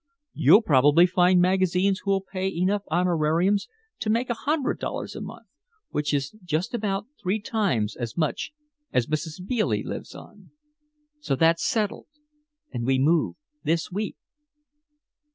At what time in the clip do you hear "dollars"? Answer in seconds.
4.79-5.15